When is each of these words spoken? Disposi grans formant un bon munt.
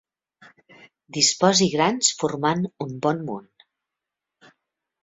Disposi 1.17 1.67
grans 1.75 2.11
formant 2.23 2.67
un 2.87 2.99
bon 3.07 3.25
munt. 3.31 3.67